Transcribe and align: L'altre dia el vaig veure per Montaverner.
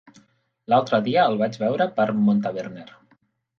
L'altre 0.73 0.99
dia 1.09 1.27
el 1.33 1.37
vaig 1.43 1.59
veure 1.65 1.89
per 2.01 2.09
Montaverner. 2.25 2.89